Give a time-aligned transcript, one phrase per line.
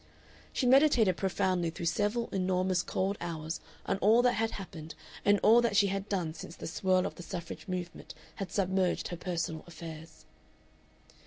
[0.51, 5.61] She meditated profoundly through several enormous cold hours on all that had happened and all
[5.61, 9.63] that she had done since the swirl of the suffrage movement had submerged her personal
[9.67, 10.25] affairs....